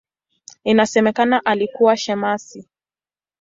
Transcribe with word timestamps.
Inasemekana 0.63 1.39
alikuwa 1.45 1.97
shemasi. 1.97 2.67